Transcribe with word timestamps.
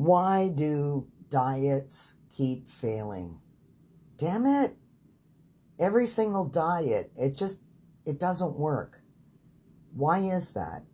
Why 0.00 0.48
do 0.48 1.08
diets 1.28 2.14
keep 2.32 2.66
failing? 2.66 3.38
Damn 4.16 4.46
it. 4.46 4.74
Every 5.78 6.06
single 6.06 6.46
diet, 6.46 7.12
it 7.18 7.36
just 7.36 7.60
it 8.06 8.18
doesn't 8.18 8.58
work. 8.58 9.02
Why 9.92 10.20
is 10.20 10.54
that? 10.54 10.84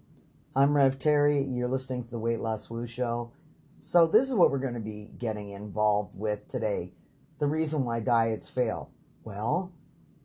I'm 0.56 0.74
Rev 0.74 0.98
Terry. 0.98 1.40
You're 1.40 1.68
listening 1.68 2.02
to 2.02 2.10
the 2.10 2.18
Weight 2.18 2.40
Loss 2.40 2.68
Woo 2.68 2.84
Show. 2.84 3.32
So 3.78 4.08
this 4.08 4.28
is 4.28 4.34
what 4.34 4.50
we're 4.50 4.58
going 4.58 4.74
to 4.74 4.80
be 4.80 5.12
getting 5.16 5.50
involved 5.50 6.18
with 6.18 6.48
today. 6.48 6.92
The 7.38 7.46
reason 7.46 7.84
why 7.84 8.00
diets 8.00 8.50
fail. 8.50 8.90
Well, 9.22 9.72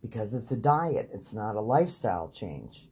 because 0.00 0.34
it's 0.34 0.50
a 0.50 0.56
diet. 0.56 1.08
It's 1.14 1.32
not 1.32 1.54
a 1.54 1.60
lifestyle 1.60 2.30
change. 2.30 2.88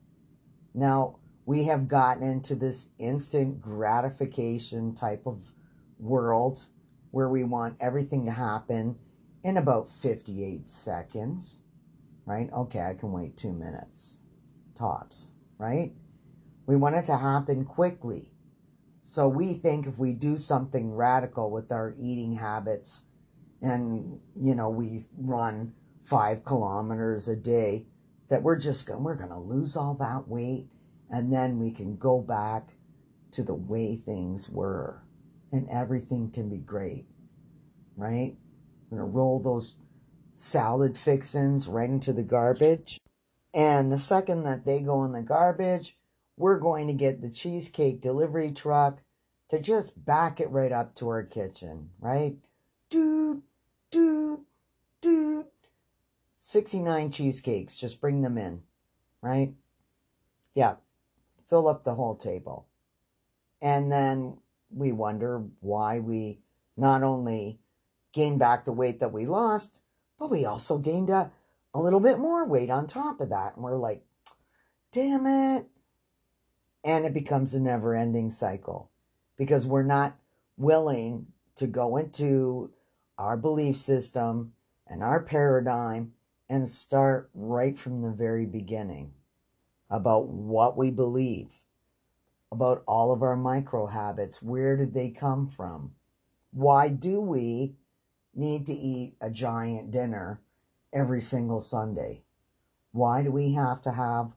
Now, 0.72 1.16
we 1.46 1.64
have 1.64 1.88
gotten 1.88 2.22
into 2.22 2.54
this 2.54 2.90
instant 3.00 3.60
gratification 3.60 4.94
type 4.94 5.26
of 5.26 5.52
world 6.00 6.66
where 7.10 7.28
we 7.28 7.44
want 7.44 7.76
everything 7.80 8.24
to 8.26 8.32
happen 8.32 8.96
in 9.42 9.56
about 9.56 9.88
58 9.88 10.66
seconds, 10.66 11.60
right? 12.26 12.50
Okay, 12.52 12.80
I 12.80 12.94
can 12.94 13.12
wait 13.12 13.36
two 13.36 13.52
minutes 13.52 14.18
tops, 14.74 15.30
right? 15.58 15.92
We 16.66 16.76
want 16.76 16.96
it 16.96 17.04
to 17.06 17.16
happen 17.16 17.64
quickly. 17.64 18.30
So 19.02 19.28
we 19.28 19.54
think 19.54 19.86
if 19.86 19.98
we 19.98 20.12
do 20.12 20.36
something 20.36 20.94
radical 20.94 21.50
with 21.50 21.72
our 21.72 21.94
eating 21.98 22.36
habits 22.36 23.04
and, 23.60 24.20
you 24.36 24.54
know, 24.54 24.70
we 24.70 25.00
run 25.18 25.74
five 26.02 26.44
kilometers 26.44 27.28
a 27.28 27.36
day, 27.36 27.86
that 28.28 28.42
we're 28.42 28.56
just 28.56 28.86
going, 28.86 29.02
we're 29.02 29.16
going 29.16 29.30
to 29.30 29.38
lose 29.38 29.76
all 29.76 29.94
that 29.94 30.28
weight 30.28 30.68
and 31.10 31.32
then 31.32 31.58
we 31.58 31.72
can 31.72 31.96
go 31.96 32.20
back 32.20 32.68
to 33.32 33.42
the 33.42 33.54
way 33.54 33.96
things 33.96 34.48
were 34.48 35.02
and 35.52 35.68
everything 35.68 36.30
can 36.30 36.48
be 36.48 36.58
great, 36.58 37.06
right? 37.96 38.36
We're 38.88 38.98
going 38.98 39.10
to 39.10 39.16
roll 39.16 39.40
those 39.40 39.76
salad 40.36 40.96
fixins 40.96 41.68
right 41.68 41.88
into 41.88 42.12
the 42.12 42.22
garbage. 42.22 43.00
And 43.52 43.90
the 43.90 43.98
second 43.98 44.44
that 44.44 44.64
they 44.64 44.80
go 44.80 45.04
in 45.04 45.12
the 45.12 45.22
garbage, 45.22 45.96
we're 46.36 46.58
going 46.58 46.86
to 46.86 46.94
get 46.94 47.20
the 47.20 47.30
cheesecake 47.30 48.00
delivery 48.00 48.52
truck 48.52 49.00
to 49.48 49.60
just 49.60 50.04
back 50.04 50.40
it 50.40 50.50
right 50.50 50.72
up 50.72 50.94
to 50.96 51.08
our 51.08 51.24
kitchen, 51.24 51.90
right? 52.00 52.36
Dude, 52.88 53.42
dude, 53.90 54.40
dude. 55.00 55.46
69 56.38 57.10
cheesecakes, 57.10 57.76
just 57.76 58.00
bring 58.00 58.22
them 58.22 58.38
in, 58.38 58.62
right? 59.20 59.52
Yeah, 60.54 60.76
fill 61.48 61.68
up 61.68 61.84
the 61.84 61.96
whole 61.96 62.16
table. 62.16 62.66
And 63.60 63.92
then 63.92 64.38
we 64.70 64.92
wonder 64.92 65.44
why 65.60 65.98
we 65.98 66.40
not 66.76 67.02
only 67.02 67.58
gain 68.12 68.38
back 68.38 68.64
the 68.64 68.72
weight 68.72 69.00
that 69.00 69.12
we 69.12 69.26
lost, 69.26 69.80
but 70.18 70.30
we 70.30 70.44
also 70.44 70.78
gained 70.78 71.10
a, 71.10 71.30
a 71.74 71.80
little 71.80 72.00
bit 72.00 72.18
more 72.18 72.44
weight 72.44 72.70
on 72.70 72.86
top 72.86 73.20
of 73.20 73.30
that. 73.30 73.54
And 73.54 73.64
we're 73.64 73.76
like, 73.76 74.02
damn 74.92 75.26
it. 75.26 75.66
And 76.82 77.04
it 77.04 77.14
becomes 77.14 77.54
a 77.54 77.60
never 77.60 77.94
ending 77.94 78.30
cycle 78.30 78.90
because 79.36 79.66
we're 79.66 79.82
not 79.82 80.16
willing 80.56 81.26
to 81.56 81.66
go 81.66 81.96
into 81.96 82.70
our 83.18 83.36
belief 83.36 83.76
system 83.76 84.52
and 84.86 85.02
our 85.02 85.20
paradigm 85.20 86.12
and 86.48 86.68
start 86.68 87.30
right 87.34 87.78
from 87.78 88.02
the 88.02 88.10
very 88.10 88.46
beginning 88.46 89.12
about 89.88 90.28
what 90.28 90.76
we 90.76 90.90
believe, 90.90 91.59
about 92.52 92.82
all 92.86 93.12
of 93.12 93.22
our 93.22 93.36
micro 93.36 93.86
habits. 93.86 94.42
Where 94.42 94.76
did 94.76 94.92
they 94.92 95.10
come 95.10 95.48
from? 95.48 95.92
Why 96.52 96.88
do 96.88 97.20
we 97.20 97.76
need 98.34 98.66
to 98.66 98.74
eat 98.74 99.14
a 99.20 99.30
giant 99.30 99.90
dinner 99.90 100.40
every 100.92 101.20
single 101.20 101.60
Sunday? 101.60 102.22
Why 102.92 103.22
do 103.22 103.30
we 103.30 103.52
have 103.54 103.80
to 103.82 103.92
have 103.92 104.34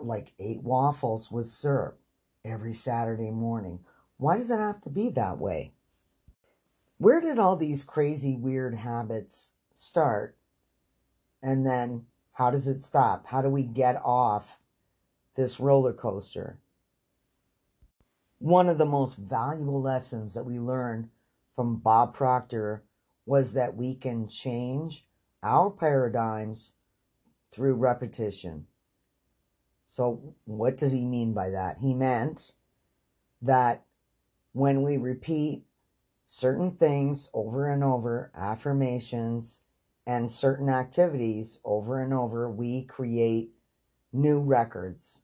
like 0.00 0.32
eight 0.38 0.62
waffles 0.62 1.30
with 1.30 1.46
syrup 1.46 1.98
every 2.44 2.72
Saturday 2.72 3.30
morning? 3.30 3.80
Why 4.16 4.36
does 4.36 4.50
it 4.50 4.58
have 4.58 4.80
to 4.82 4.90
be 4.90 5.08
that 5.10 5.38
way? 5.38 5.72
Where 6.98 7.20
did 7.20 7.38
all 7.38 7.56
these 7.56 7.84
crazy, 7.84 8.36
weird 8.36 8.74
habits 8.74 9.52
start? 9.74 10.36
And 11.42 11.66
then 11.66 12.06
how 12.32 12.50
does 12.50 12.66
it 12.66 12.80
stop? 12.80 13.26
How 13.26 13.42
do 13.42 13.48
we 13.48 13.62
get 13.62 14.00
off 14.04 14.58
this 15.36 15.60
roller 15.60 15.92
coaster? 15.92 16.58
One 18.44 18.68
of 18.68 18.76
the 18.76 18.84
most 18.84 19.16
valuable 19.16 19.80
lessons 19.80 20.34
that 20.34 20.44
we 20.44 20.58
learned 20.58 21.08
from 21.56 21.76
Bob 21.76 22.12
Proctor 22.12 22.84
was 23.24 23.54
that 23.54 23.74
we 23.74 23.94
can 23.94 24.28
change 24.28 25.06
our 25.42 25.70
paradigms 25.70 26.74
through 27.50 27.76
repetition. 27.76 28.66
So, 29.86 30.34
what 30.44 30.76
does 30.76 30.92
he 30.92 31.06
mean 31.06 31.32
by 31.32 31.48
that? 31.48 31.78
He 31.78 31.94
meant 31.94 32.52
that 33.40 33.86
when 34.52 34.82
we 34.82 34.98
repeat 34.98 35.64
certain 36.26 36.70
things 36.70 37.30
over 37.32 37.66
and 37.66 37.82
over, 37.82 38.30
affirmations, 38.34 39.62
and 40.06 40.28
certain 40.30 40.68
activities 40.68 41.60
over 41.64 41.98
and 41.98 42.12
over, 42.12 42.50
we 42.50 42.82
create 42.82 43.52
new 44.12 44.38
records. 44.38 45.22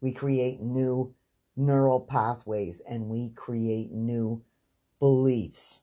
We 0.00 0.10
create 0.10 0.60
new 0.60 1.14
neural 1.58 2.00
pathways 2.00 2.80
and 2.88 3.08
we 3.08 3.30
create 3.30 3.90
new 3.90 4.42
beliefs, 5.00 5.82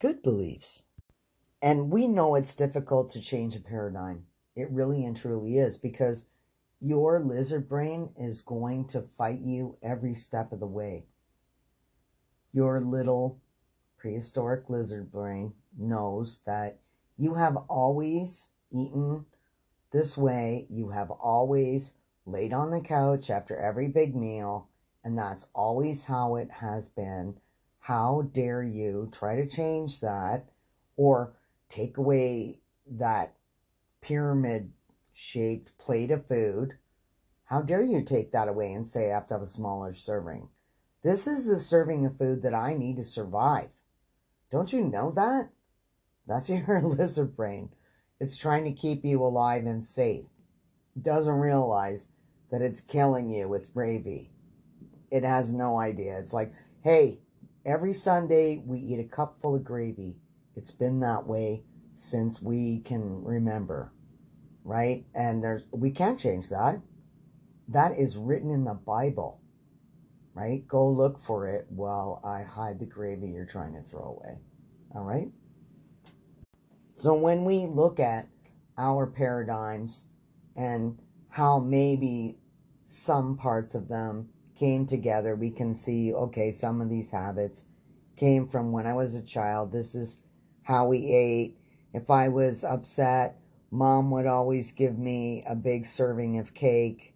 good 0.00 0.22
beliefs. 0.22 0.82
And 1.62 1.90
we 1.90 2.06
know 2.06 2.34
it's 2.34 2.54
difficult 2.54 3.10
to 3.10 3.20
change 3.20 3.54
a 3.54 3.60
paradigm. 3.60 4.24
It 4.54 4.70
really 4.70 5.04
and 5.04 5.16
truly 5.16 5.58
is 5.58 5.76
because 5.76 6.26
your 6.80 7.20
lizard 7.20 7.68
brain 7.68 8.10
is 8.18 8.40
going 8.40 8.86
to 8.88 9.08
fight 9.16 9.40
you 9.40 9.76
every 9.82 10.14
step 10.14 10.52
of 10.52 10.60
the 10.60 10.66
way. 10.66 11.04
Your 12.52 12.80
little 12.80 13.38
prehistoric 13.98 14.70
lizard 14.70 15.10
brain 15.10 15.52
knows 15.76 16.40
that 16.46 16.78
you 17.18 17.34
have 17.34 17.56
always 17.68 18.50
eaten 18.70 19.26
this 19.92 20.16
way. 20.16 20.66
You 20.70 20.90
have 20.90 21.10
always 21.10 21.94
laid 22.24 22.52
on 22.52 22.70
the 22.70 22.80
couch 22.80 23.30
after 23.30 23.56
every 23.56 23.88
big 23.88 24.14
meal, 24.14 24.68
and 25.06 25.16
that's 25.16 25.50
always 25.54 26.06
how 26.06 26.34
it 26.34 26.50
has 26.50 26.88
been. 26.88 27.36
How 27.78 28.28
dare 28.32 28.64
you 28.64 29.08
try 29.12 29.36
to 29.36 29.46
change 29.46 30.00
that 30.00 30.48
or 30.96 31.36
take 31.68 31.96
away 31.96 32.58
that 32.90 33.36
pyramid 34.00 34.72
shaped 35.12 35.78
plate 35.78 36.10
of 36.10 36.26
food? 36.26 36.78
How 37.44 37.62
dare 37.62 37.84
you 37.84 38.02
take 38.02 38.32
that 38.32 38.48
away 38.48 38.72
and 38.72 38.84
say 38.84 39.12
I 39.12 39.14
have 39.14 39.28
to 39.28 39.34
have 39.34 39.42
a 39.42 39.46
smaller 39.46 39.92
serving? 39.92 40.48
This 41.04 41.28
is 41.28 41.46
the 41.46 41.60
serving 41.60 42.04
of 42.04 42.18
food 42.18 42.42
that 42.42 42.52
I 42.52 42.74
need 42.74 42.96
to 42.96 43.04
survive. 43.04 43.70
Don't 44.50 44.72
you 44.72 44.82
know 44.82 45.12
that? 45.12 45.50
That's 46.26 46.50
your 46.50 46.82
lizard 46.82 47.36
brain. 47.36 47.70
It's 48.18 48.36
trying 48.36 48.64
to 48.64 48.72
keep 48.72 49.04
you 49.04 49.22
alive 49.22 49.66
and 49.66 49.84
safe. 49.84 50.24
It 50.96 51.04
doesn't 51.04 51.32
realize 51.32 52.08
that 52.50 52.60
it's 52.60 52.80
killing 52.80 53.30
you 53.30 53.46
with 53.48 53.72
gravy. 53.72 54.32
It 55.10 55.24
has 55.24 55.52
no 55.52 55.78
idea. 55.78 56.18
It's 56.18 56.32
like, 56.32 56.52
hey, 56.82 57.20
every 57.64 57.92
Sunday 57.92 58.62
we 58.64 58.78
eat 58.78 58.98
a 58.98 59.04
cup 59.04 59.40
full 59.40 59.54
of 59.54 59.64
gravy. 59.64 60.16
It's 60.54 60.70
been 60.70 61.00
that 61.00 61.26
way 61.26 61.64
since 61.94 62.42
we 62.42 62.80
can 62.80 63.22
remember, 63.24 63.92
right? 64.64 65.04
And 65.14 65.42
there's 65.42 65.64
we 65.70 65.90
can't 65.90 66.18
change 66.18 66.48
that. 66.48 66.80
That 67.68 67.98
is 67.98 68.16
written 68.16 68.50
in 68.50 68.64
the 68.64 68.74
Bible, 68.74 69.40
right? 70.34 70.66
Go 70.68 70.88
look 70.88 71.18
for 71.18 71.48
it 71.48 71.66
while 71.68 72.20
I 72.24 72.42
hide 72.42 72.78
the 72.78 72.86
gravy 72.86 73.28
you're 73.28 73.46
trying 73.46 73.74
to 73.74 73.82
throw 73.82 74.20
away. 74.20 74.38
All 74.94 75.04
right? 75.04 75.28
So 76.94 77.14
when 77.14 77.44
we 77.44 77.66
look 77.66 78.00
at 78.00 78.28
our 78.78 79.06
paradigms 79.06 80.06
and 80.56 80.98
how 81.28 81.58
maybe 81.58 82.38
some 82.86 83.36
parts 83.36 83.74
of 83.74 83.88
them 83.88 84.30
came 84.56 84.86
together, 84.86 85.36
we 85.36 85.50
can 85.50 85.74
see, 85.74 86.12
okay, 86.12 86.50
some 86.50 86.80
of 86.80 86.88
these 86.88 87.10
habits 87.10 87.64
came 88.16 88.48
from 88.48 88.72
when 88.72 88.86
I 88.86 88.94
was 88.94 89.14
a 89.14 89.22
child. 89.22 89.72
This 89.72 89.94
is 89.94 90.22
how 90.62 90.86
we 90.86 91.12
ate. 91.12 91.58
If 91.92 92.10
I 92.10 92.28
was 92.28 92.64
upset, 92.64 93.38
mom 93.70 94.10
would 94.10 94.26
always 94.26 94.72
give 94.72 94.98
me 94.98 95.44
a 95.48 95.54
big 95.54 95.86
serving 95.86 96.38
of 96.38 96.54
cake 96.54 97.14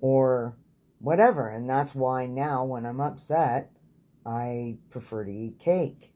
or 0.00 0.56
whatever. 1.00 1.48
And 1.48 1.68
that's 1.68 1.94
why 1.94 2.26
now 2.26 2.64
when 2.64 2.86
I'm 2.86 3.00
upset, 3.00 3.70
I 4.24 4.76
prefer 4.90 5.24
to 5.24 5.32
eat 5.32 5.58
cake 5.58 6.12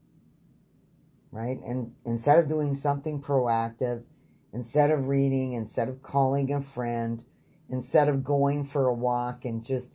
right? 1.33 1.59
And 1.65 1.95
instead 2.05 2.39
of 2.39 2.47
doing 2.47 2.75
something 2.75 3.21
proactive, 3.21 4.05
instead 4.53 4.91
of 4.91 5.09
reading, 5.09 5.55
instead 5.55 5.89
of 5.89 6.03
calling 6.03 6.53
a 6.53 6.61
friend, 6.61 7.25
instead 7.69 8.09
of 8.09 8.23
going 8.23 8.65
for 8.65 8.87
a 8.87 8.95
walk 8.95 9.45
and 9.45 9.65
just 9.65 9.93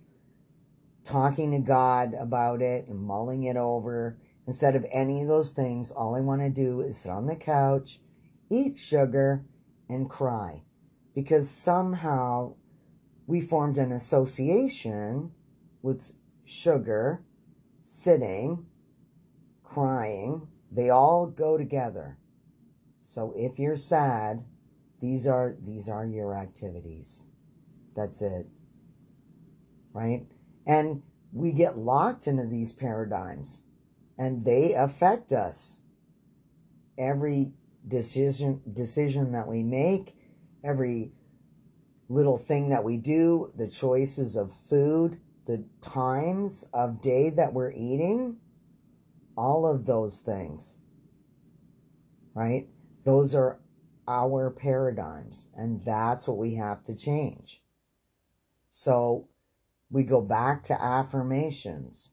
talking 1.08 1.52
to 1.52 1.60
God 1.60 2.14
about 2.14 2.62
it 2.62 2.88
and 2.88 3.00
mulling 3.00 3.44
it 3.44 3.56
over. 3.56 4.18
Instead 4.46 4.76
of 4.76 4.86
any 4.92 5.22
of 5.22 5.28
those 5.28 5.52
things, 5.52 5.92
all 5.92 6.16
I 6.16 6.22
want 6.22 6.42
to 6.42 6.50
do 6.50 6.82
is 6.82 6.98
sit 6.98 7.12
on 7.12 7.26
the 7.26 7.36
couch, 7.36 8.00
eat 8.50 8.78
sugar, 8.78 9.46
and 9.90 10.10
cry. 10.10 10.64
Because 11.16 11.50
somehow 11.50 12.56
we 13.26 13.42
formed 13.42 13.78
an 13.78 13.92
association 13.92 15.32
with 15.82 16.14
sugar, 16.46 17.24
sitting, 17.84 18.66
crying. 19.64 20.48
They 20.72 20.90
all 20.90 21.28
go 21.28 21.58
together. 21.58 22.18
So 23.00 23.34
if 23.36 23.58
you're 23.58 23.78
sad, 23.78 24.44
these 25.00 25.28
are 25.28 25.56
these 25.62 25.88
are 25.88 26.06
your 26.06 26.36
activities. 26.36 27.26
That's 27.96 28.22
it. 28.22 28.48
Right? 29.94 30.26
And 30.68 31.02
we 31.32 31.54
get 31.54 31.78
locked 31.78 32.28
into 32.28 32.46
these 32.46 32.74
paradigms 32.74 33.64
and 34.18 34.44
they 34.44 34.74
affect 34.74 35.32
us. 35.32 35.80
Every 36.98 37.54
decision 37.88 38.62
decision 38.74 39.32
that 39.32 39.48
we 39.48 39.64
make, 39.64 40.16
every 40.64 41.14
little 42.10 42.38
thing 42.38 42.70
that 42.70 42.84
we 42.84 42.98
do, 42.98 43.50
the 43.56 43.70
choices 43.70 44.36
of 44.36 44.52
food, 44.52 45.20
the 45.46 45.64
times 45.82 46.66
of 46.74 47.02
day 47.02 47.30
that 47.30 47.54
we're 47.54 47.72
eating, 47.72 48.38
all 49.38 49.66
of 49.66 49.86
those 49.86 50.22
things. 50.22 50.80
Right? 52.34 52.68
Those 53.04 53.34
are 53.34 53.60
our 54.08 54.50
paradigms, 54.50 55.50
and 55.56 55.84
that's 55.84 56.28
what 56.28 56.38
we 56.38 56.56
have 56.56 56.84
to 56.86 56.96
change. 56.96 57.62
So 58.70 59.28
we 59.90 60.04
go 60.04 60.22
back 60.22 60.64
to 60.66 60.82
affirmations, 60.82 62.12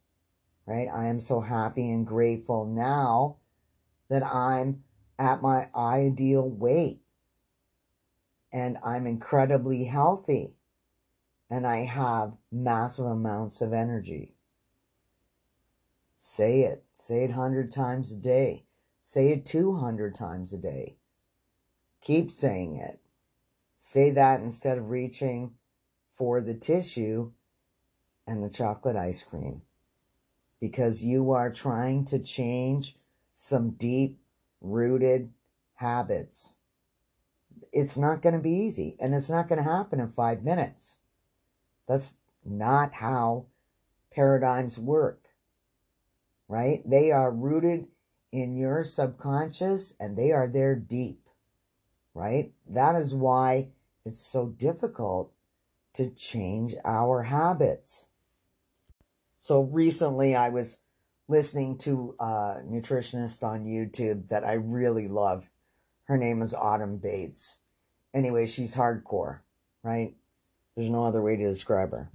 right? 0.66 0.88
I 0.92 1.06
am 1.06 1.20
so 1.20 1.40
happy 1.40 1.90
and 1.90 2.06
grateful 2.06 2.66
now 2.66 3.38
that 4.08 4.24
I'm 4.24 4.84
at 5.18 5.42
my 5.42 5.68
ideal 5.74 6.48
weight 6.48 7.00
and 8.52 8.78
I'm 8.84 9.06
incredibly 9.06 9.84
healthy 9.84 10.56
and 11.50 11.66
I 11.66 11.84
have 11.84 12.36
massive 12.50 13.06
amounts 13.06 13.60
of 13.60 13.72
energy. 13.72 14.34
Say 16.16 16.62
it. 16.62 16.84
Say 16.94 17.24
it 17.24 17.30
100 17.30 17.70
times 17.70 18.12
a 18.12 18.16
day. 18.16 18.64
Say 19.02 19.28
it 19.28 19.44
200 19.44 20.14
times 20.14 20.52
a 20.52 20.58
day. 20.58 20.96
Keep 22.00 22.30
saying 22.30 22.76
it. 22.76 23.00
Say 23.78 24.10
that 24.10 24.40
instead 24.40 24.78
of 24.78 24.88
reaching 24.88 25.52
for 26.16 26.40
the 26.40 26.54
tissue 26.54 27.32
and 28.26 28.42
the 28.42 28.50
chocolate 28.50 28.96
ice 28.96 29.22
cream 29.22 29.62
because 30.60 31.04
you 31.04 31.30
are 31.30 31.52
trying 31.52 32.04
to 32.06 32.18
change 32.18 32.96
some 33.34 33.70
deep 33.70 34.18
rooted 34.60 35.30
habits. 35.74 36.56
It's 37.72 37.98
not 37.98 38.22
going 38.22 38.34
to 38.34 38.40
be 38.40 38.52
easy 38.52 38.96
and 39.00 39.14
it's 39.14 39.30
not 39.30 39.48
going 39.48 39.62
to 39.62 39.68
happen 39.68 40.00
in 40.00 40.08
five 40.08 40.42
minutes. 40.42 40.98
That's 41.86 42.18
not 42.44 42.94
how 42.94 43.46
paradigms 44.10 44.78
work, 44.78 45.28
right? 46.48 46.80
They 46.86 47.10
are 47.10 47.30
rooted 47.30 47.88
in 48.32 48.56
your 48.56 48.84
subconscious 48.84 49.94
and 50.00 50.16
they 50.16 50.32
are 50.32 50.48
there 50.48 50.74
deep, 50.74 51.28
right? 52.14 52.52
That 52.68 52.94
is 52.94 53.14
why 53.14 53.68
it's 54.04 54.20
so 54.20 54.46
difficult 54.46 55.32
to 55.94 56.10
change 56.10 56.74
our 56.84 57.24
habits. 57.24 58.08
So 59.44 59.60
recently 59.60 60.34
I 60.34 60.48
was 60.48 60.78
listening 61.28 61.76
to 61.80 62.14
a 62.18 62.62
nutritionist 62.66 63.44
on 63.44 63.66
YouTube 63.66 64.30
that 64.30 64.42
I 64.42 64.54
really 64.54 65.06
love. 65.06 65.50
Her 66.04 66.16
name 66.16 66.40
is 66.40 66.54
Autumn 66.54 66.96
Bates. 66.96 67.58
Anyway, 68.14 68.46
she's 68.46 68.74
hardcore, 68.74 69.40
right? 69.82 70.14
There's 70.74 70.88
no 70.88 71.04
other 71.04 71.20
way 71.20 71.36
to 71.36 71.44
describe 71.44 71.90
her. 71.90 72.10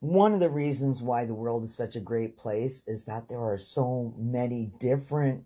One 0.00 0.34
of 0.34 0.40
the 0.40 0.50
reasons 0.50 1.00
why 1.00 1.24
the 1.24 1.32
world 1.32 1.64
is 1.64 1.74
such 1.74 1.96
a 1.96 2.00
great 2.00 2.36
place 2.36 2.82
is 2.86 3.06
that 3.06 3.30
there 3.30 3.40
are 3.40 3.56
so 3.56 4.12
many 4.18 4.70
different 4.78 5.44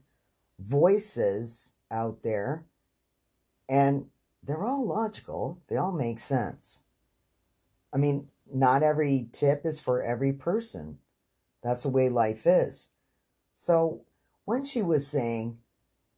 voices 0.58 1.72
out 1.88 2.24
there, 2.24 2.64
and 3.68 4.06
they're 4.42 4.64
all 4.64 4.84
logical. 4.84 5.62
They 5.68 5.76
all 5.76 5.92
make 5.92 6.18
sense. 6.18 6.82
I 7.92 7.98
mean, 7.98 8.26
not 8.52 8.82
every 8.82 9.28
tip 9.30 9.64
is 9.64 9.78
for 9.78 10.02
every 10.02 10.32
person. 10.32 10.98
That's 11.62 11.84
the 11.84 11.90
way 11.90 12.08
life 12.08 12.46
is. 12.46 12.90
So 13.54 14.02
when 14.44 14.64
she 14.64 14.82
was 14.82 15.06
saying, 15.06 15.58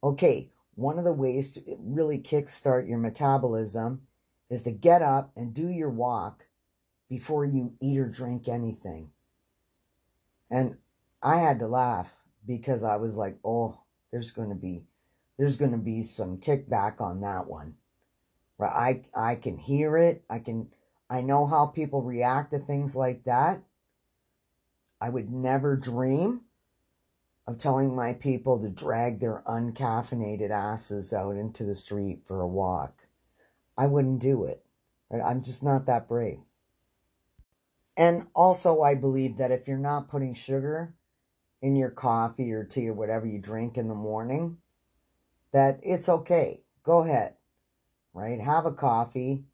okay, 0.03 0.49
one 0.75 0.97
of 0.97 1.05
the 1.05 1.13
ways 1.13 1.51
to 1.51 1.61
really 1.79 2.19
kickstart 2.19 2.87
your 2.87 2.97
metabolism 2.97 4.01
is 4.49 4.63
to 4.63 4.71
get 4.71 5.01
up 5.01 5.31
and 5.35 5.53
do 5.53 5.69
your 5.69 5.89
walk 5.89 6.45
before 7.09 7.45
you 7.45 7.73
eat 7.81 7.97
or 7.97 8.09
drink 8.09 8.47
anything. 8.47 9.11
And 10.49 10.77
I 11.21 11.37
had 11.37 11.59
to 11.59 11.67
laugh 11.67 12.17
because 12.45 12.83
I 12.83 12.97
was 12.97 13.15
like, 13.15 13.37
oh, 13.43 13.79
there's 14.11 14.31
going 14.31 14.49
to 14.49 14.55
be 14.55 14.83
there's 15.37 15.57
going 15.57 15.71
to 15.71 15.77
be 15.77 16.01
some 16.01 16.37
kickback 16.37 17.01
on 17.01 17.19
that 17.21 17.47
one. 17.47 17.75
Right? 18.57 19.03
I 19.15 19.31
I 19.31 19.35
can 19.35 19.57
hear 19.57 19.97
it. 19.97 20.23
I 20.29 20.39
can 20.39 20.69
I 21.09 21.21
know 21.21 21.45
how 21.45 21.67
people 21.67 22.01
react 22.01 22.51
to 22.51 22.59
things 22.59 22.95
like 22.95 23.23
that. 23.25 23.61
I 24.99 25.09
would 25.09 25.31
never 25.31 25.75
dream 25.75 26.41
of 27.47 27.57
telling 27.57 27.95
my 27.95 28.13
people 28.13 28.59
to 28.59 28.69
drag 28.69 29.19
their 29.19 29.43
uncaffeinated 29.45 30.49
asses 30.49 31.13
out 31.13 31.35
into 31.35 31.63
the 31.63 31.75
street 31.75 32.21
for 32.25 32.41
a 32.41 32.47
walk. 32.47 33.07
I 33.77 33.87
wouldn't 33.87 34.21
do 34.21 34.45
it. 34.45 34.65
I'm 35.11 35.43
just 35.43 35.63
not 35.63 35.85
that 35.85 36.07
brave. 36.07 36.39
And 37.95 38.27
also, 38.33 38.81
I 38.81 38.95
believe 38.95 39.37
that 39.37 39.51
if 39.51 39.67
you're 39.67 39.77
not 39.77 40.09
putting 40.09 40.33
sugar 40.33 40.95
in 41.61 41.75
your 41.75 41.91
coffee 41.91 42.51
or 42.51 42.63
tea 42.63 42.89
or 42.89 42.93
whatever 42.93 43.25
you 43.25 43.39
drink 43.39 43.77
in 43.77 43.87
the 43.87 43.95
morning, 43.95 44.57
that 45.53 45.79
it's 45.83 46.09
okay. 46.09 46.63
Go 46.83 47.03
ahead, 47.03 47.35
right? 48.13 48.41
Have 48.41 48.65
a 48.65 48.71
coffee 48.71 49.45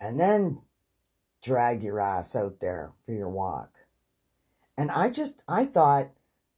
and 0.00 0.18
then 0.18 0.62
drag 1.42 1.82
your 1.82 2.00
ass 2.00 2.34
out 2.34 2.60
there 2.60 2.92
for 3.04 3.12
your 3.12 3.30
walk. 3.30 3.85
And 4.76 4.90
I 4.90 5.10
just, 5.10 5.42
I 5.48 5.64
thought, 5.64 6.10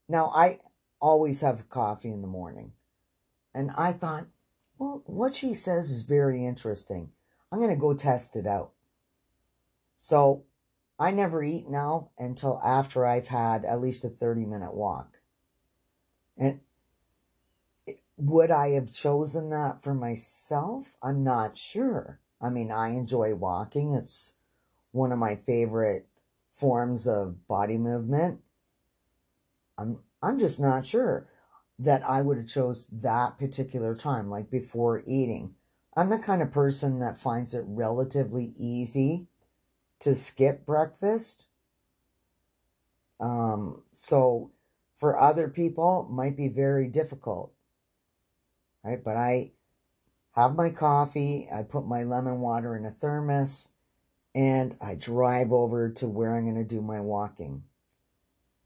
now 0.07 0.31
I 0.35 0.59
always 0.99 1.41
have 1.41 1.69
coffee 1.69 2.11
in 2.11 2.21
the 2.21 2.27
morning. 2.27 2.73
And 3.53 3.71
I 3.77 3.93
thought, 3.93 4.27
well, 4.77 5.03
what 5.05 5.35
she 5.35 5.53
says 5.53 5.89
is 5.89 6.03
very 6.03 6.45
interesting. 6.45 7.11
I'm 7.51 7.59
going 7.59 7.71
to 7.71 7.75
go 7.75 7.93
test 7.93 8.35
it 8.35 8.45
out. 8.45 8.71
So 9.95 10.43
I 10.99 11.11
never 11.11 11.43
eat 11.43 11.69
now 11.69 12.09
until 12.17 12.59
after 12.63 13.05
I've 13.05 13.27
had 13.27 13.63
at 13.65 13.81
least 13.81 14.03
a 14.03 14.09
30 14.09 14.45
minute 14.45 14.73
walk. 14.73 15.19
And 16.37 16.59
would 18.17 18.51
I 18.51 18.69
have 18.71 18.93
chosen 18.93 19.49
that 19.49 19.81
for 19.81 19.93
myself? 19.93 20.97
I'm 21.01 21.23
not 21.23 21.57
sure. 21.57 22.19
I 22.41 22.49
mean, 22.49 22.71
I 22.71 22.89
enjoy 22.89 23.33
walking. 23.33 23.93
It's 23.93 24.33
one 24.91 25.11
of 25.11 25.19
my 25.19 25.35
favorite 25.35 26.08
forms 26.59 27.07
of 27.07 27.47
body 27.47 27.77
movement. 27.77 28.41
I'm 29.77 29.99
I'm 30.21 30.37
just 30.37 30.59
not 30.59 30.85
sure 30.85 31.27
that 31.79 32.03
I 32.03 32.21
would 32.21 32.37
have 32.37 32.47
chose 32.47 32.87
that 32.87 33.37
particular 33.37 33.95
time, 33.95 34.29
like 34.29 34.51
before 34.51 35.01
eating. 35.07 35.55
I'm 35.95 36.09
the 36.09 36.19
kind 36.19 36.41
of 36.41 36.51
person 36.51 36.99
that 36.99 37.21
finds 37.21 37.53
it 37.53 37.63
relatively 37.65 38.53
easy 38.57 39.27
to 40.01 40.13
skip 40.13 40.65
breakfast. 40.65 41.45
Um, 43.19 43.83
so 43.93 44.51
for 44.97 45.17
other 45.17 45.47
people, 45.47 46.07
might 46.11 46.35
be 46.35 46.49
very 46.49 46.87
difficult. 46.87 47.53
Right? 48.83 49.01
But 49.01 49.15
I 49.15 49.51
have 50.33 50.55
my 50.55 50.69
coffee, 50.69 51.47
I 51.53 51.63
put 51.63 51.87
my 51.87 52.03
lemon 52.03 52.39
water 52.41 52.75
in 52.75 52.85
a 52.85 52.91
thermos, 52.91 53.69
and 54.39 54.77
I 54.79 54.95
drive 54.95 55.51
over 55.51 55.89
to 55.89 56.07
where 56.07 56.33
I'm 56.33 56.45
going 56.45 56.55
to 56.55 56.63
do 56.63 56.81
my 56.81 57.01
walking. 57.01 57.63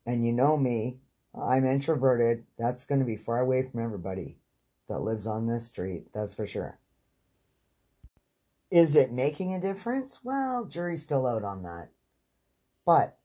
And 0.05 0.23
you 0.23 0.31
know 0.31 0.55
me, 0.55 0.99
I'm 1.33 1.65
introverted. 1.65 2.45
That's 2.59 2.85
going 2.85 2.99
to 2.99 3.07
be 3.07 3.15
far 3.17 3.39
away 3.39 3.63
from 3.63 3.79
everybody 3.79 4.37
that 4.87 4.99
lives 4.99 5.25
on 5.25 5.47
this 5.47 5.65
street, 5.65 6.13
that's 6.13 6.35
for 6.35 6.45
sure. 6.45 6.77
Is 8.69 8.95
it 8.95 9.11
making 9.11 9.51
a 9.51 9.59
difference? 9.59 10.19
Well, 10.23 10.65
jury's 10.65 11.01
still 11.01 11.25
out 11.25 11.43
on 11.43 11.63
that. 11.63 11.89
But 12.85 13.17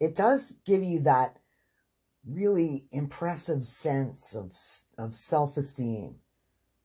it 0.00 0.14
does 0.14 0.60
give 0.64 0.82
you 0.82 1.00
that 1.00 1.40
really 2.26 2.86
impressive 2.90 3.66
sense 3.66 4.34
of, 4.34 4.56
of 4.96 5.14
self 5.14 5.58
esteem, 5.58 6.20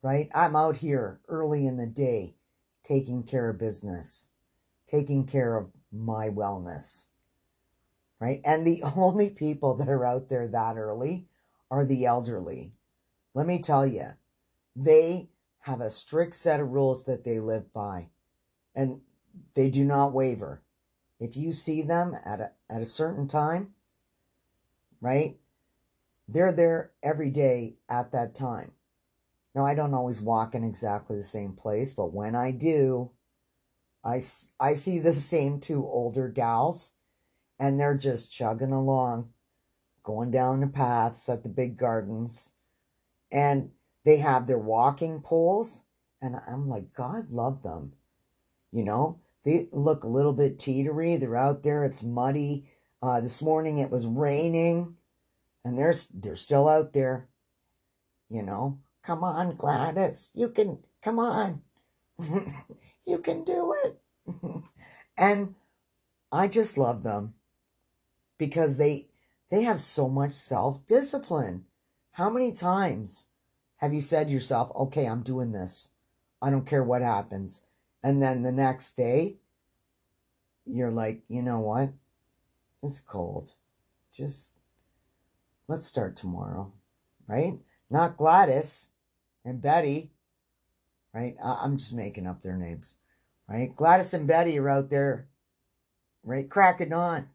right? 0.02 0.30
I'm 0.36 0.58
out 0.58 0.78
here 0.78 1.22
early 1.30 1.66
in 1.66 1.78
the 1.78 1.88
day 1.88 2.36
taking 2.84 3.24
care 3.24 3.50
of 3.50 3.58
business 3.58 4.32
taking 4.88 5.26
care 5.26 5.58
of 5.58 5.70
my 5.92 6.30
wellness. 6.30 7.08
right? 8.20 8.42
And 8.46 8.66
the 8.66 8.84
only 8.96 9.30
people 9.30 9.76
that 9.76 9.90
are 9.90 10.06
out 10.06 10.30
there 10.30 10.48
that 10.48 10.78
early 10.78 11.28
are 11.72 11.86
the 11.86 12.06
elderly. 12.06 12.74
Let 13.34 13.48
me 13.48 13.60
tell 13.62 13.86
you, 13.86 14.10
they 14.76 15.30
have 15.60 15.82
a 15.82 15.90
strict 15.90 16.36
set 16.36 16.60
of 16.60 16.70
rules 16.70 17.04
that 17.06 17.24
they 17.24 17.40
live 17.40 17.74
by, 17.74 18.10
and 18.76 19.02
they 19.56 19.70
do 19.70 19.84
not 19.84 20.14
waver. 20.14 20.62
If 21.20 21.36
you 21.36 21.54
see 21.54 21.82
them 21.82 22.16
at 22.26 22.40
a, 22.40 22.52
at 22.70 22.82
a 22.82 22.86
certain 22.86 23.28
time, 23.28 23.74
right, 25.02 25.38
they're 26.28 26.52
there 26.52 26.92
every 27.04 27.30
day 27.30 27.78
at 27.90 28.12
that 28.12 28.36
time. 28.36 28.74
Now, 29.54 29.66
I 29.66 29.74
don't 29.74 29.94
always 29.94 30.22
walk 30.22 30.54
in 30.54 30.64
exactly 30.64 31.16
the 31.16 31.24
same 31.24 31.54
place, 31.54 31.94
but 31.94 32.14
when 32.14 32.36
I 32.36 32.52
do, 32.52 33.12
I, 34.06 34.22
I 34.60 34.76
see 34.76 35.00
the 35.00 35.14
same 35.14 35.60
two 35.60 35.84
older 35.86 36.30
gals 36.30 36.94
and 37.60 37.80
they're 37.80 37.98
just 37.98 38.32
chugging 38.32 38.72
along, 38.72 39.30
going 40.04 40.30
down 40.30 40.60
the 40.60 40.68
paths 40.68 41.28
at 41.28 41.42
the 41.42 41.50
big 41.50 41.78
gardens. 41.78 42.52
And 43.32 43.72
they 44.04 44.18
have 44.18 44.46
their 44.46 44.60
walking 44.60 45.22
poles. 45.22 45.84
And 46.22 46.36
I'm 46.48 46.68
like, 46.68 46.94
God 46.94 47.32
love 47.32 47.64
them. 47.64 47.94
You 48.72 48.84
know, 48.84 49.20
they 49.44 49.68
look 49.72 50.04
a 50.04 50.10
little 50.10 50.34
bit 50.34 50.60
teetery. 50.60 51.20
They're 51.20 51.36
out 51.36 51.64
there. 51.64 51.84
It's 51.84 52.04
muddy. 52.04 52.66
Uh, 53.02 53.22
this 53.22 53.42
morning 53.42 53.78
it 53.80 53.92
was 53.92 54.08
raining 54.08 54.96
and 55.64 55.78
they're, 55.78 55.94
they're 56.14 56.36
still 56.36 56.68
out 56.68 56.94
there. 56.94 57.28
You 58.30 58.44
know, 58.44 58.80
come 59.04 59.24
on, 59.24 59.56
Gladys. 59.56 60.32
You 60.34 60.50
can, 60.50 60.80
come 61.02 61.20
on. 61.20 61.62
you 63.06 63.18
can 63.20 63.44
do 63.44 63.76
it. 63.84 64.02
and 65.18 65.56
I 66.32 66.48
just 66.48 66.78
love 66.78 67.04
them 67.04 67.36
because 68.38 68.78
they 68.78 69.08
they 69.50 69.64
have 69.64 69.80
so 69.80 70.10
much 70.10 70.34
self-discipline. 70.34 71.66
How 72.12 72.30
many 72.30 72.52
times 72.52 73.28
have 73.78 73.94
you 73.94 74.02
said 74.02 74.28
to 74.28 74.34
yourself, 74.34 74.72
"Okay, 74.76 75.06
I'm 75.06 75.22
doing 75.22 75.52
this. 75.52 75.90
I 76.42 76.50
don't 76.50 76.66
care 76.66 76.84
what 76.84 77.02
happens." 77.02 77.62
And 78.04 78.22
then 78.22 78.44
the 78.44 78.52
next 78.52 78.96
day 78.96 79.38
you're 80.66 80.92
like, 80.92 81.24
"You 81.28 81.42
know 81.42 81.60
what? 81.60 81.90
It's 82.82 83.00
cold. 83.00 83.56
Just 84.12 84.54
let's 85.68 85.86
start 85.86 86.16
tomorrow." 86.16 86.72
Right? 87.28 87.60
Not 87.90 88.18
Gladys 88.18 88.90
and 89.44 89.62
Betty, 89.62 90.12
right? 91.16 91.36
I'm 91.42 91.78
just 91.78 91.94
making 91.94 92.28
up 92.28 92.42
their 92.42 92.58
names, 92.58 92.96
right? 93.48 93.74
Gladys 93.76 94.14
and 94.14 94.28
Betty 94.28 94.60
are 94.60 94.70
out 94.70 94.90
there, 94.90 95.30
right, 96.24 96.48
cracking 96.48 96.94
on 96.94 97.30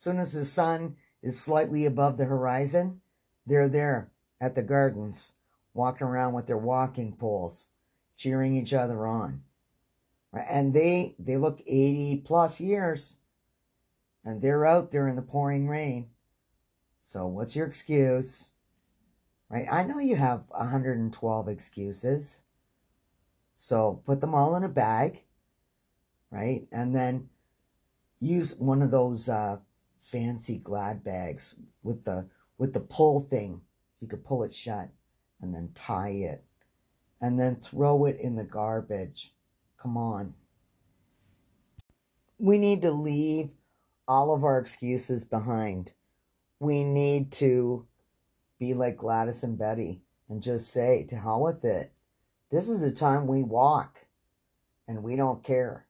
soon 0.00 0.18
as 0.18 0.32
the 0.32 0.46
sun 0.46 0.96
is 1.22 1.38
slightly 1.38 1.84
above 1.84 2.16
the 2.16 2.24
horizon, 2.24 3.02
they're 3.44 3.68
there 3.68 4.10
at 4.40 4.54
the 4.54 4.62
gardens, 4.62 5.34
walking 5.74 6.06
around 6.06 6.32
with 6.32 6.46
their 6.46 6.56
walking 6.56 7.12
poles, 7.12 7.68
cheering 8.16 8.56
each 8.56 8.72
other 8.72 9.06
on. 9.06 9.42
Right? 10.32 10.46
And 10.48 10.72
they 10.72 11.16
they 11.18 11.36
look 11.36 11.60
80 11.66 12.22
plus 12.24 12.60
years. 12.60 13.18
And 14.24 14.40
they're 14.40 14.64
out 14.64 14.90
there 14.90 15.06
in 15.06 15.16
the 15.16 15.22
pouring 15.22 15.68
rain. 15.68 16.08
So 17.02 17.26
what's 17.26 17.54
your 17.54 17.66
excuse? 17.66 18.50
Right? 19.50 19.66
I 19.70 19.82
know 19.82 19.98
you 19.98 20.16
have 20.16 20.44
112 20.48 21.48
excuses. 21.48 22.44
So 23.62 24.02
put 24.06 24.22
them 24.22 24.34
all 24.34 24.56
in 24.56 24.64
a 24.64 24.70
bag, 24.70 25.22
right? 26.30 26.66
And 26.72 26.94
then 26.94 27.28
use 28.18 28.56
one 28.56 28.80
of 28.80 28.90
those 28.90 29.28
uh, 29.28 29.58
fancy 30.00 30.56
glad 30.56 31.04
bags 31.04 31.56
with 31.82 32.04
the 32.04 32.26
with 32.56 32.72
the 32.72 32.80
pull 32.80 33.20
thing. 33.20 33.60
You 34.00 34.08
could 34.08 34.24
pull 34.24 34.44
it 34.44 34.54
shut 34.54 34.88
and 35.42 35.54
then 35.54 35.72
tie 35.74 36.08
it 36.08 36.42
and 37.20 37.38
then 37.38 37.56
throw 37.56 38.06
it 38.06 38.18
in 38.18 38.34
the 38.34 38.44
garbage. 38.44 39.34
Come 39.76 39.98
on. 39.98 40.32
We 42.38 42.56
need 42.56 42.80
to 42.80 42.90
leave 42.90 43.50
all 44.08 44.34
of 44.34 44.42
our 44.42 44.58
excuses 44.58 45.22
behind. 45.22 45.92
We 46.60 46.82
need 46.82 47.30
to 47.32 47.86
be 48.58 48.72
like 48.72 48.96
Gladys 48.96 49.42
and 49.42 49.58
Betty 49.58 50.00
and 50.30 50.42
just 50.42 50.72
say, 50.72 51.04
to 51.10 51.16
hell 51.16 51.42
with 51.42 51.62
it. 51.62 51.92
This 52.50 52.68
is 52.68 52.80
the 52.80 52.90
time 52.90 53.26
we 53.26 53.42
walk 53.42 54.06
and 54.88 55.02
we 55.02 55.16
don't 55.16 55.44
care. 55.44 55.86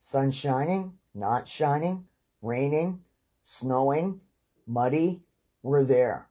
Sun 0.00 0.32
shining, 0.32 0.94
not 1.14 1.48
shining, 1.48 2.06
raining, 2.42 3.00
snowing, 3.44 4.20
muddy, 4.66 5.22
we're 5.62 5.84
there. 5.84 6.28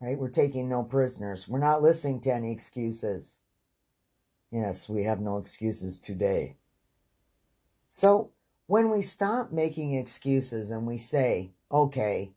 Right? 0.00 0.16
We're 0.16 0.30
taking 0.30 0.68
no 0.68 0.84
prisoners. 0.84 1.48
We're 1.48 1.58
not 1.58 1.82
listening 1.82 2.20
to 2.22 2.32
any 2.32 2.52
excuses. 2.52 3.40
Yes, 4.50 4.88
we 4.88 5.04
have 5.04 5.20
no 5.20 5.36
excuses 5.36 5.98
today. 5.98 6.56
So, 7.88 8.30
when 8.66 8.90
we 8.90 9.02
stop 9.02 9.52
making 9.52 9.92
excuses 9.92 10.70
and 10.70 10.86
we 10.86 10.96
say, 10.96 11.50
"Okay, 11.70 12.32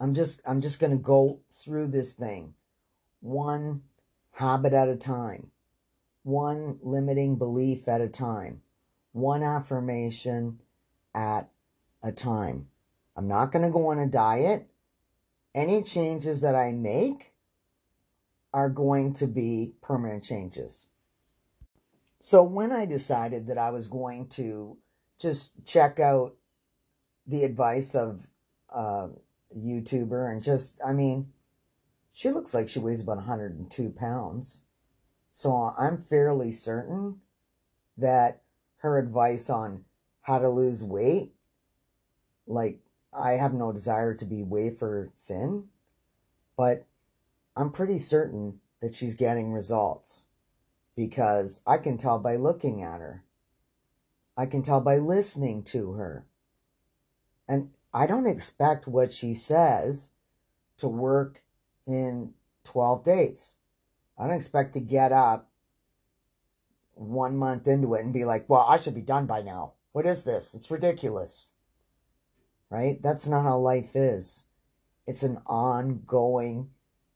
I'm 0.00 0.14
just 0.14 0.40
I'm 0.46 0.60
just 0.60 0.80
going 0.80 0.90
to 0.90 0.98
go 0.98 1.40
through 1.52 1.88
this 1.88 2.14
thing 2.14 2.54
one 3.20 3.82
habit 4.36 4.74
at 4.74 4.86
a 4.86 4.96
time, 4.96 5.50
one 6.22 6.78
limiting 6.82 7.36
belief 7.36 7.88
at 7.88 8.02
a 8.02 8.08
time, 8.08 8.60
one 9.12 9.42
affirmation 9.42 10.60
at 11.14 11.48
a 12.02 12.12
time. 12.12 12.68
I'm 13.16 13.26
not 13.26 13.50
going 13.50 13.64
to 13.64 13.70
go 13.70 13.86
on 13.86 13.98
a 13.98 14.06
diet. 14.06 14.68
Any 15.54 15.82
changes 15.82 16.42
that 16.42 16.54
I 16.54 16.72
make 16.72 17.32
are 18.52 18.68
going 18.68 19.14
to 19.14 19.26
be 19.26 19.72
permanent 19.80 20.22
changes. 20.22 20.88
So 22.20 22.42
when 22.42 22.72
I 22.72 22.84
decided 22.84 23.46
that 23.46 23.56
I 23.56 23.70
was 23.70 23.88
going 23.88 24.28
to 24.30 24.76
just 25.18 25.52
check 25.64 25.98
out 25.98 26.34
the 27.26 27.42
advice 27.44 27.94
of 27.94 28.26
a 28.68 29.08
YouTuber 29.56 30.30
and 30.30 30.42
just, 30.42 30.78
I 30.84 30.92
mean, 30.92 31.32
she 32.16 32.30
looks 32.30 32.54
like 32.54 32.66
she 32.66 32.78
weighs 32.78 33.02
about 33.02 33.18
102 33.18 33.90
pounds. 33.90 34.62
So 35.34 35.74
I'm 35.76 35.98
fairly 35.98 36.50
certain 36.50 37.20
that 37.98 38.40
her 38.78 38.96
advice 38.96 39.50
on 39.50 39.84
how 40.22 40.38
to 40.38 40.48
lose 40.48 40.82
weight 40.82 41.32
like 42.46 42.80
I 43.12 43.32
have 43.32 43.52
no 43.52 43.70
desire 43.70 44.14
to 44.14 44.24
be 44.24 44.42
wafer 44.42 45.12
thin, 45.20 45.64
but 46.56 46.86
I'm 47.54 47.70
pretty 47.70 47.98
certain 47.98 48.60
that 48.80 48.94
she's 48.94 49.14
getting 49.14 49.52
results 49.52 50.24
because 50.96 51.60
I 51.66 51.76
can 51.76 51.98
tell 51.98 52.18
by 52.18 52.36
looking 52.36 52.82
at 52.82 53.02
her. 53.02 53.24
I 54.38 54.46
can 54.46 54.62
tell 54.62 54.80
by 54.80 54.96
listening 54.96 55.64
to 55.64 55.92
her. 55.92 56.24
And 57.46 57.72
I 57.92 58.06
don't 58.06 58.26
expect 58.26 58.86
what 58.86 59.12
she 59.12 59.34
says 59.34 60.12
to 60.78 60.88
work 60.88 61.42
in 61.86 62.34
12 62.64 63.04
days. 63.04 63.56
I 64.18 64.26
don't 64.26 64.36
expect 64.36 64.72
to 64.74 64.80
get 64.80 65.12
up 65.12 65.50
one 66.94 67.36
month 67.36 67.68
into 67.68 67.94
it 67.94 68.04
and 68.04 68.12
be 68.12 68.24
like, 68.24 68.48
well, 68.48 68.66
I 68.68 68.76
should 68.76 68.94
be 68.94 69.02
done 69.02 69.26
by 69.26 69.42
now. 69.42 69.74
What 69.92 70.06
is 70.06 70.24
this? 70.24 70.54
It's 70.54 70.70
ridiculous 70.70 71.52
right? 72.70 73.00
That's 73.02 73.26
not 73.26 73.44
how 73.44 73.58
life 73.58 73.94
is. 73.94 74.44
It's 75.06 75.22
an 75.22 75.38
ongoing 75.46 76.70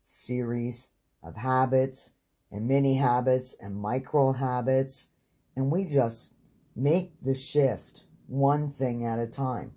series 0.05 0.93
of 1.23 1.37
habits 1.37 2.13
and 2.51 2.69
mini 2.69 2.97
habits 2.97 3.55
and 3.61 3.77
micro 3.77 4.33
habits. 4.33 5.09
And 5.57 5.71
we 5.71 5.85
just 5.85 6.35
make 6.77 7.13
the 7.23 7.35
shift 7.35 8.05
one 8.27 8.71
thing 8.71 9.05
at 9.05 9.19
a 9.19 9.27
time, 9.27 9.73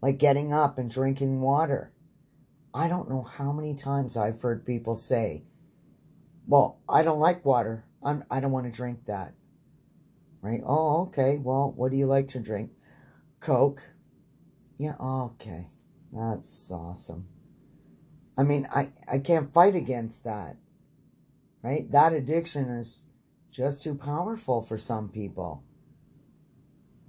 like 0.00 0.18
getting 0.18 0.52
up 0.52 0.78
and 0.78 0.90
drinking 0.90 1.40
water. 1.40 1.92
I 2.74 2.88
don't 2.88 3.08
know 3.08 3.22
how 3.22 3.52
many 3.52 3.74
times 3.74 4.16
I've 4.16 4.42
heard 4.42 4.66
people 4.66 4.96
say, 4.96 5.44
Well, 6.48 6.80
I 6.88 7.02
don't 7.02 7.20
like 7.20 7.44
water. 7.44 7.84
I'm, 8.02 8.24
I 8.30 8.40
don't 8.40 8.50
want 8.50 8.66
to 8.66 8.72
drink 8.72 9.06
that. 9.06 9.34
Right? 10.42 10.60
Oh, 10.66 11.02
okay. 11.02 11.38
Well, 11.38 11.72
what 11.74 11.92
do 11.92 11.96
you 11.96 12.06
like 12.06 12.28
to 12.28 12.40
drink? 12.40 12.72
Coke. 13.38 13.80
Yeah, 14.76 14.96
okay. 15.00 15.70
That's 16.12 16.70
awesome. 16.72 17.28
I 18.36 18.42
mean, 18.42 18.66
I, 18.74 18.90
I 19.10 19.18
can't 19.20 19.54
fight 19.54 19.76
against 19.76 20.24
that. 20.24 20.56
Right? 21.62 21.90
That 21.92 22.12
addiction 22.12 22.64
is 22.64 23.06
just 23.52 23.84
too 23.84 23.94
powerful 23.94 24.62
for 24.62 24.76
some 24.76 25.08
people. 25.08 25.62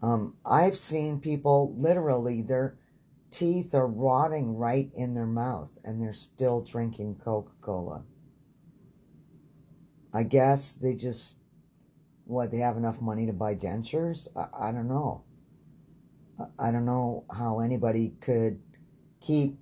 Um, 0.01 0.38
I've 0.45 0.77
seen 0.77 1.19
people 1.19 1.74
literally, 1.75 2.43
their 2.43 2.77
teeth 3.32 3.74
are 3.74 3.88
rotting 3.88 4.55
right 4.55 4.89
in 4.96 5.13
their 5.13 5.25
mouth 5.25 5.77
and 5.84 6.01
they're 6.01 6.13
still 6.13 6.62
drinking 6.62 7.15
Coca 7.24 7.51
Cola. 7.62 8.03
I 10.13 10.24
guess 10.24 10.74
they 10.74 10.94
just, 10.94 11.39
what, 12.24 12.51
they 12.51 12.60
have 12.60 12.77
enough 12.77 13.01
money 13.01 13.25
to 13.25 13.34
buy 13.34 13.55
dentures? 13.55 14.27
I, 14.36 14.70
I 14.70 14.72
don't 14.72 14.88
know. 14.88 15.24
I 16.60 16.72
don't 16.72 16.86
know 16.86 17.25
how 17.36 17.60
anybody 17.60 18.13
could 18.22 18.62
keep 19.22 19.58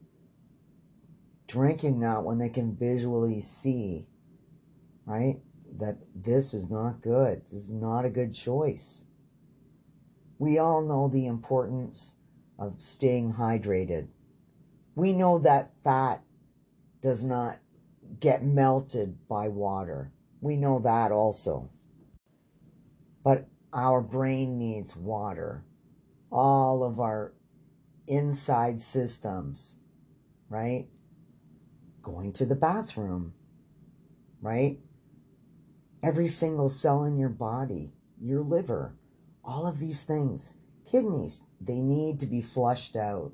drinking 1.48 2.00
that 2.00 2.24
when 2.24 2.38
they 2.38 2.50
can 2.50 2.76
visually 2.76 3.40
see, 3.40 4.08
right? 5.06 5.38
That 5.80 5.98
this 6.16 6.54
is 6.54 6.70
not 6.70 7.02
good. 7.02 7.44
This 7.44 7.54
is 7.54 7.72
not 7.72 8.06
a 8.06 8.10
good 8.10 8.34
choice. 8.34 9.06
We 10.40 10.58
all 10.58 10.82
know 10.82 11.08
the 11.08 11.26
importance 11.26 12.16
of 12.58 12.82
staying 12.82 13.34
hydrated. 13.34 14.08
We 14.96 15.14
know 15.14 15.40
that 15.40 15.72
fat 15.84 16.24
does 17.02 17.24
not 17.24 17.60
get 18.20 18.44
melted 18.44 19.28
by 19.28 19.48
water. 19.48 20.12
We 20.42 20.56
know 20.56 20.80
that 20.80 21.12
also. 21.12 21.70
But 23.24 23.48
our 23.72 24.02
brain 24.02 24.58
needs 24.58 24.96
water. 24.96 25.66
All 26.32 26.84
of 26.84 27.00
our 27.00 27.34
inside 28.08 28.80
systems, 28.80 29.78
right? 30.50 30.88
Going 32.02 32.34
to 32.34 32.46
the 32.46 32.56
bathroom, 32.56 33.34
right? 34.42 34.80
Every 36.02 36.28
single 36.28 36.70
cell 36.70 37.04
in 37.04 37.18
your 37.18 37.30
body, 37.30 37.94
your 38.20 38.42
liver, 38.42 38.96
all 39.44 39.66
of 39.66 39.80
these 39.80 40.04
things, 40.04 40.56
kidneys, 40.94 41.42
they 41.60 41.82
need 41.82 42.20
to 42.20 42.28
be 42.28 42.40
flushed 42.40 42.96
out. 42.96 43.32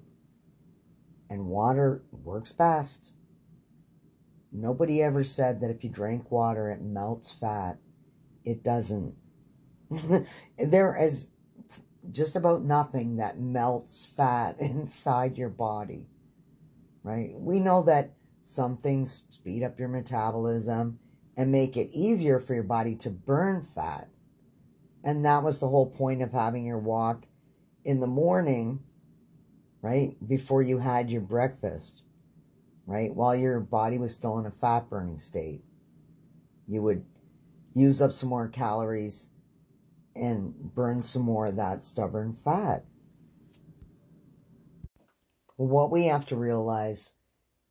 And 1.29 1.47
water 1.47 2.03
works 2.11 2.53
best. 2.53 3.11
Nobody 4.51 5.03
ever 5.03 5.25
said 5.25 5.59
that 5.59 5.69
if 5.69 5.83
you 5.83 5.89
drink 5.89 6.31
water, 6.31 6.69
it 6.69 6.81
melts 6.81 7.31
fat. 7.31 7.77
It 8.45 8.63
doesn't. 8.63 9.13
there 10.57 10.95
is 10.99 11.31
just 12.09 12.37
about 12.37 12.63
nothing 12.63 13.17
that 13.17 13.39
melts 13.39 14.05
fat 14.05 14.55
inside 14.59 15.37
your 15.37 15.49
body, 15.49 16.07
right? 17.03 17.31
We 17.33 17.59
know 17.59 17.83
that 17.83 18.13
some 18.41 18.77
things 18.77 19.23
speed 19.29 19.63
up 19.63 19.77
your 19.77 19.89
metabolism 19.89 20.99
and 21.35 21.51
make 21.51 21.75
it 21.75 21.89
easier 21.91 22.39
for 22.39 22.53
your 22.53 22.63
body 22.63 22.95
to 22.95 23.09
burn 23.09 23.61
fat. 23.61 24.07
And 25.03 25.25
that 25.25 25.43
was 25.43 25.59
the 25.59 25.67
whole 25.67 25.89
point 25.89 26.21
of 26.21 26.31
having 26.31 26.65
your 26.65 26.79
walk 26.79 27.25
in 27.83 27.99
the 27.99 28.07
morning, 28.07 28.79
right? 29.81 30.15
Before 30.25 30.61
you 30.61 30.79
had 30.79 31.09
your 31.09 31.21
breakfast, 31.21 32.03
right? 32.85 33.13
While 33.13 33.35
your 33.35 33.59
body 33.59 33.97
was 33.97 34.13
still 34.13 34.37
in 34.39 34.45
a 34.45 34.51
fat 34.51 34.89
burning 34.89 35.19
state. 35.19 35.63
You 36.67 36.81
would 36.83 37.05
use 37.73 38.01
up 38.01 38.11
some 38.11 38.29
more 38.29 38.47
calories 38.47 39.29
and 40.15 40.53
burn 40.75 41.03
some 41.03 41.21
more 41.21 41.47
of 41.47 41.55
that 41.55 41.81
stubborn 41.81 42.33
fat. 42.33 42.85
What 45.55 45.91
we 45.91 46.05
have 46.05 46.25
to 46.27 46.35
realize 46.35 47.13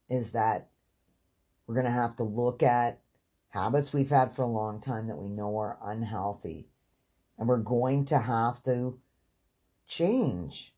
is 0.09 0.33
that 0.33 0.69
we're 1.67 1.75
going 1.75 1.87
to 1.87 1.93
have 1.93 2.17
to 2.17 2.25
look 2.25 2.63
at 2.63 3.01
habits 3.51 3.93
we've 3.93 4.11
had 4.11 4.35
for 4.35 4.43
a 4.43 4.49
long 4.49 4.81
time 4.81 5.07
that 5.09 5.19
we 5.19 5.29
know 5.29 5.59
are 5.59 5.79
unhealthy. 5.83 6.69
And 7.39 7.49
we're 7.49 7.59
going 7.59 8.05
to 8.07 8.19
have 8.19 8.63
to 8.65 8.99
change, 9.89 10.75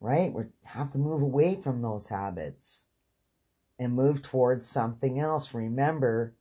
right? 0.00 0.32
We 0.32 0.44
have 0.66 0.90
to 0.90 0.98
move 0.98 1.22
away 1.22 1.54
from 1.54 1.80
those 1.80 2.08
habits 2.08 2.84
and 3.78 3.94
move 3.94 4.20
towards 4.20 4.66
something 4.66 5.18
else. 5.18 5.54
Remember, 5.54 6.34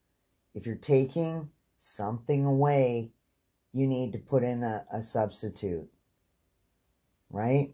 if 0.54 0.66
you're 0.66 0.76
taking 0.76 1.50
something 1.78 2.44
away, 2.44 3.12
you 3.72 3.88
need 3.88 4.12
to 4.14 4.18
put 4.18 4.44
in 4.44 4.64
a, 4.64 4.86
a 4.92 5.02
substitute, 5.02 5.88
right? 7.30 7.74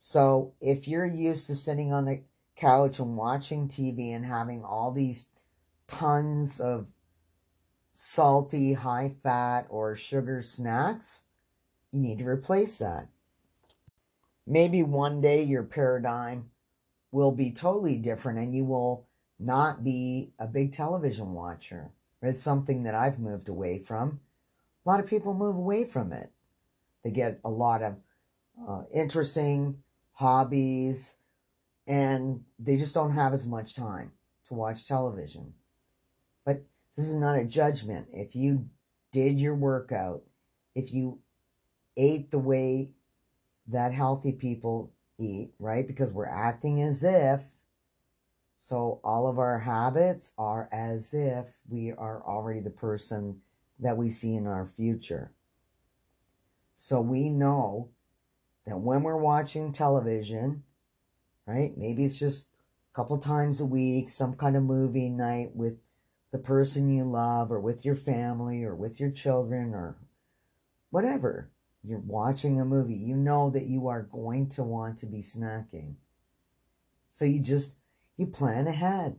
So 0.00 0.54
if 0.60 0.88
you're 0.88 1.06
used 1.06 1.46
to 1.46 1.54
sitting 1.54 1.92
on 1.92 2.04
the 2.04 2.22
couch 2.56 2.98
and 2.98 3.16
watching 3.16 3.68
TV 3.68 4.14
and 4.14 4.26
having 4.26 4.64
all 4.64 4.90
these 4.90 5.28
tons 5.86 6.60
of 6.60 6.88
salty, 7.92 8.74
high 8.74 9.14
fat, 9.22 9.66
or 9.68 9.94
sugar 9.94 10.42
snacks, 10.42 11.22
you 11.92 12.00
need 12.00 12.18
to 12.18 12.26
replace 12.26 12.78
that. 12.78 13.08
Maybe 14.46 14.82
one 14.82 15.20
day 15.20 15.42
your 15.42 15.62
paradigm 15.62 16.50
will 17.10 17.32
be 17.32 17.50
totally 17.50 17.96
different 17.96 18.38
and 18.38 18.54
you 18.54 18.64
will 18.64 19.06
not 19.38 19.84
be 19.84 20.32
a 20.38 20.46
big 20.46 20.72
television 20.72 21.32
watcher. 21.32 21.92
It's 22.20 22.42
something 22.42 22.82
that 22.82 22.94
I've 22.94 23.20
moved 23.20 23.48
away 23.48 23.78
from. 23.78 24.20
A 24.84 24.88
lot 24.88 25.00
of 25.00 25.06
people 25.06 25.34
move 25.34 25.56
away 25.56 25.84
from 25.84 26.12
it. 26.12 26.30
They 27.04 27.10
get 27.10 27.40
a 27.44 27.50
lot 27.50 27.82
of 27.82 27.96
uh, 28.66 28.82
interesting 28.92 29.82
hobbies 30.12 31.18
and 31.86 32.44
they 32.58 32.76
just 32.76 32.94
don't 32.94 33.12
have 33.12 33.32
as 33.32 33.46
much 33.46 33.74
time 33.74 34.12
to 34.48 34.54
watch 34.54 34.86
television. 34.86 35.54
But 36.44 36.62
this 36.96 37.08
is 37.08 37.14
not 37.14 37.38
a 37.38 37.44
judgment. 37.44 38.08
If 38.12 38.34
you 38.34 38.68
did 39.12 39.40
your 39.40 39.54
workout, 39.54 40.22
if 40.74 40.92
you 40.92 41.20
ate 41.98 42.30
the 42.30 42.38
way 42.38 42.90
that 43.66 43.92
healthy 43.92 44.32
people 44.32 44.92
eat, 45.18 45.50
right? 45.58 45.86
Because 45.86 46.12
we're 46.12 46.26
acting 46.26 46.80
as 46.80 47.04
if. 47.04 47.42
So 48.58 49.00
all 49.04 49.26
of 49.26 49.38
our 49.38 49.58
habits 49.58 50.32
are 50.38 50.68
as 50.72 51.12
if 51.12 51.58
we 51.68 51.92
are 51.92 52.22
already 52.24 52.60
the 52.60 52.70
person 52.70 53.40
that 53.78 53.96
we 53.96 54.08
see 54.08 54.34
in 54.34 54.46
our 54.46 54.66
future. 54.66 55.32
So 56.76 57.00
we 57.00 57.28
know 57.28 57.90
that 58.66 58.78
when 58.78 59.02
we're 59.02 59.16
watching 59.16 59.72
television, 59.72 60.62
right? 61.46 61.76
Maybe 61.76 62.04
it's 62.04 62.18
just 62.18 62.48
a 62.92 62.96
couple 62.96 63.18
times 63.18 63.60
a 63.60 63.66
week, 63.66 64.08
some 64.08 64.34
kind 64.34 64.56
of 64.56 64.62
movie 64.62 65.08
night 65.08 65.54
with 65.54 65.78
the 66.32 66.38
person 66.38 66.94
you 66.94 67.04
love 67.04 67.50
or 67.52 67.60
with 67.60 67.84
your 67.84 67.94
family 67.94 68.64
or 68.64 68.74
with 68.74 69.00
your 69.00 69.10
children 69.10 69.74
or 69.74 69.96
whatever 70.90 71.50
you're 71.88 71.98
watching 71.98 72.60
a 72.60 72.64
movie, 72.64 72.94
you 72.94 73.16
know 73.16 73.50
that 73.50 73.66
you 73.66 73.88
are 73.88 74.02
going 74.02 74.48
to 74.50 74.62
want 74.62 74.98
to 74.98 75.06
be 75.06 75.18
snacking. 75.18 75.94
So 77.10 77.24
you 77.24 77.40
just, 77.40 77.76
you 78.16 78.26
plan 78.26 78.66
ahead. 78.66 79.16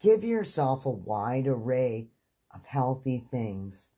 Give 0.00 0.24
yourself 0.24 0.84
a 0.84 0.90
wide 0.90 1.46
array 1.46 2.08
of 2.52 2.66
healthy 2.66 3.18
things 3.18 3.92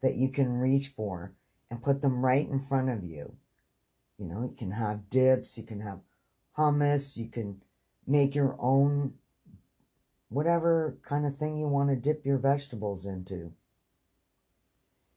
that 0.00 0.14
you 0.14 0.28
can 0.28 0.58
reach 0.58 0.88
for 0.88 1.34
and 1.70 1.82
put 1.82 2.02
them 2.02 2.24
right 2.24 2.48
in 2.48 2.60
front 2.60 2.88
of 2.88 3.04
you. 3.04 3.36
You 4.18 4.26
know, 4.26 4.42
you 4.42 4.54
can 4.56 4.70
have 4.70 5.10
dips, 5.10 5.58
you 5.58 5.64
can 5.64 5.80
have 5.80 6.00
hummus, 6.56 7.16
you 7.16 7.28
can 7.28 7.60
make 8.06 8.34
your 8.34 8.56
own 8.58 9.14
whatever 10.28 10.96
kind 11.02 11.26
of 11.26 11.36
thing 11.36 11.58
you 11.58 11.68
want 11.68 11.90
to 11.90 11.96
dip 11.96 12.24
your 12.24 12.38
vegetables 12.38 13.06
into. 13.06 13.52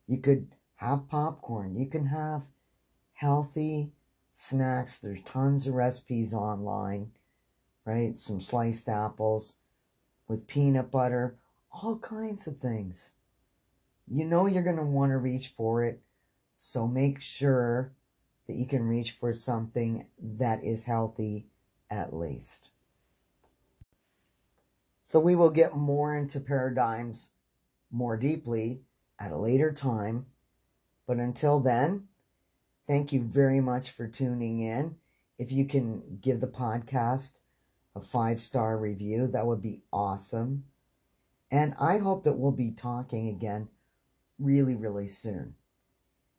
You 0.07 0.17
could 0.17 0.49
have 0.77 1.09
popcorn. 1.09 1.75
You 1.75 1.85
can 1.85 2.07
have 2.07 2.43
healthy 3.13 3.91
snacks. 4.33 4.99
There's 4.99 5.21
tons 5.23 5.67
of 5.67 5.73
recipes 5.73 6.33
online, 6.33 7.11
right? 7.85 8.17
Some 8.17 8.39
sliced 8.39 8.87
apples 8.87 9.55
with 10.27 10.47
peanut 10.47 10.91
butter, 10.91 11.37
all 11.71 11.97
kinds 11.97 12.47
of 12.47 12.57
things. 12.57 13.13
You 14.07 14.25
know 14.25 14.45
you're 14.45 14.63
going 14.63 14.77
to 14.77 14.83
want 14.83 15.11
to 15.11 15.17
reach 15.17 15.49
for 15.49 15.83
it, 15.83 16.01
so 16.57 16.87
make 16.87 17.21
sure 17.21 17.91
that 18.47 18.55
you 18.55 18.65
can 18.65 18.87
reach 18.87 19.11
for 19.11 19.33
something 19.33 20.07
that 20.19 20.63
is 20.63 20.85
healthy 20.85 21.47
at 21.89 22.15
least. 22.15 22.69
So 25.03 25.19
we 25.19 25.35
will 25.35 25.49
get 25.49 25.75
more 25.75 26.15
into 26.15 26.39
paradigms 26.39 27.31
more 27.89 28.17
deeply 28.17 28.81
at 29.19 29.31
a 29.31 29.37
later 29.37 29.71
time. 29.71 30.25
But 31.07 31.17
until 31.17 31.59
then, 31.61 32.09
thank 32.85 33.13
you 33.13 33.21
very 33.21 33.61
much 33.61 33.89
for 33.89 34.07
tuning 34.07 34.59
in. 34.59 34.97
If 35.39 35.51
you 35.51 35.65
can 35.65 36.19
give 36.21 36.41
the 36.41 36.47
podcast 36.47 37.39
a 37.95 38.01
five 38.01 38.39
star 38.41 38.77
review, 38.77 39.27
that 39.27 39.47
would 39.47 39.61
be 39.61 39.81
awesome. 39.91 40.65
And 41.49 41.73
I 41.79 41.97
hope 41.97 42.23
that 42.23 42.37
we'll 42.37 42.51
be 42.51 42.71
talking 42.71 43.29
again 43.29 43.69
really, 44.37 44.75
really 44.75 45.07
soon. 45.07 45.55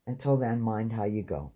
Until 0.07 0.37
then, 0.37 0.61
mind 0.61 0.93
how 0.93 1.05
you 1.05 1.23
go. 1.23 1.53